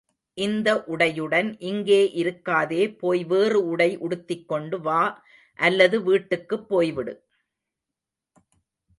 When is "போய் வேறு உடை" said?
2.97-3.97